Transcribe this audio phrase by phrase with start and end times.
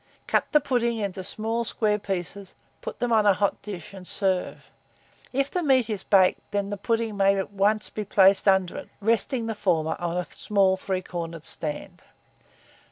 [0.25, 4.71] Cut the pudding into small square pieces, put them on a hot dish, and serve.
[5.31, 9.45] If the meat is baked, the pudding may at once be placed under it, resting
[9.45, 12.01] the former on a small three cornered stand.